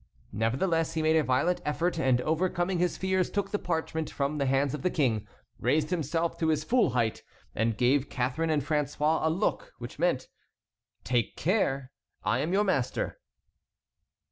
Nevertheless 0.33 0.95
he 0.95 1.03
made 1.03 1.15
a 1.15 1.21
violent 1.21 1.61
effort 1.63 1.99
and 1.99 2.21
overcoming 2.21 2.79
his 2.79 2.97
fears 2.97 3.29
took 3.29 3.51
the 3.51 3.59
parchment 3.59 4.09
from 4.09 4.39
the 4.39 4.47
hands 4.47 4.73
of 4.73 4.81
the 4.81 4.89
king, 4.89 5.27
raised 5.59 5.91
himself 5.91 6.39
to 6.39 6.47
his 6.47 6.63
full 6.63 6.89
height, 6.97 7.21
and 7.53 7.77
gave 7.77 8.09
Catharine 8.09 8.49
and 8.49 8.63
François 8.63 9.19
a 9.23 9.29
look 9.29 9.73
which 9.77 9.99
meant: 9.99 10.27
"Take 11.03 11.37
care! 11.37 11.91
I 12.23 12.39
am 12.39 12.51
your 12.51 12.63
master." 12.63 13.19